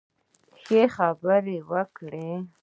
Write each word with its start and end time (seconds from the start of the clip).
ښه، 0.61 0.81
خبرې 0.95 1.57
وکړئ 1.69 2.29